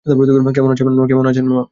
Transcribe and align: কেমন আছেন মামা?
কেমন 1.07 1.25
আছেন 1.27 1.45
মামা? 1.49 1.63